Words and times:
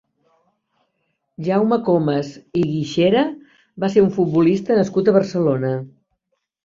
Jaume 1.47 1.77
Comas 1.89 2.31
i 2.61 2.65
Guixera 2.71 3.21
va 3.85 3.93
ser 3.97 4.07
un 4.07 4.13
futbolista 4.17 4.79
nascut 4.81 5.13
a 5.13 5.19
Barcelona. 5.19 5.75